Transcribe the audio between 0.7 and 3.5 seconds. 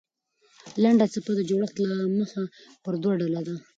لنډه څپه د جوړښت له مخه پر دوه ډوله